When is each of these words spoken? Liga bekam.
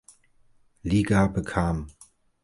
Liga 0.81 1.27
bekam. 1.27 1.77